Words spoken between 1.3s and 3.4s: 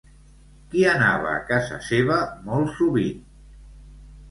a casa seva molt sovint?